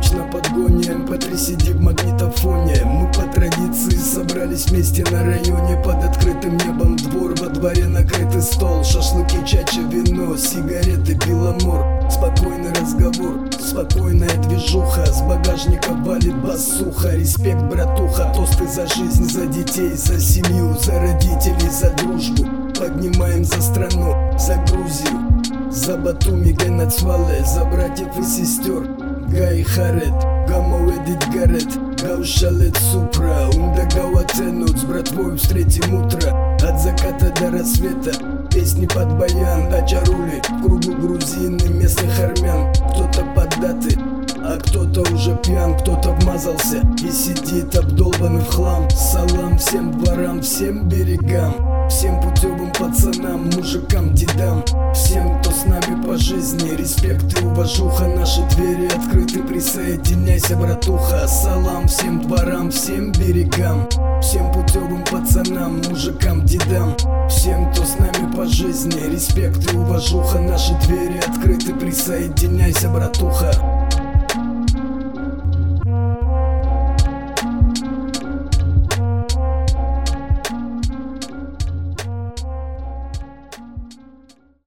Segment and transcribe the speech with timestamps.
[0.00, 2.82] ночь на подгоне MP3 CD в магнитофоне.
[2.84, 8.82] Мы по традиции собрались вместе на районе Под открытым небом двор, во дворе накрытый стол.
[8.82, 11.84] Шашлыки, чача, вино, сигареты, беломор.
[12.10, 15.04] Спокойный разговор, спокойная движуха.
[15.06, 17.14] С багажника валит басуха.
[17.14, 22.46] Респект, братуха, тосты за жизнь, за детей, за семью За родителей, за дружбу.
[22.78, 25.29] Поднимаем за страну, за Грузию
[25.80, 28.86] за Батуми, Генацвале, за братьев и сестер.
[29.28, 30.12] Гай Харет,
[30.46, 38.12] Гамо Эдит Гарет Гаушалет Супра, Унда Гауатенут С братвой встретим утро От заката до рассвета
[38.50, 43.96] Песни под баян, Ачарули В кругу грузины, местных армян Кто-то под даты,
[44.42, 46.82] а кто-то уже пьян, кто-то вмазался.
[47.04, 48.88] И сидит обдолбанный в хлам.
[48.90, 51.54] Салам всем дворам, всем берегам
[51.88, 55.29] Всем путевым пацанам, мужикам, дедам Всем,
[56.10, 58.08] по жизни Респект и уважуха.
[58.08, 61.28] Наши двери открыты, присоединяйся, братуха.
[61.28, 63.88] Салам всем дворам, всем берегам
[64.20, 66.96] Всем путевым пацанам, мужикам, дедам
[67.28, 69.12] Всем, кто с нами по жизни.
[69.12, 70.40] Респект и уважуха.
[70.40, 73.89] Наши двери открыты, присоединяйся, братуха